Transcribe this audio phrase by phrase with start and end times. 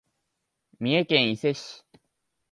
[0.79, 1.85] 三重県伊勢市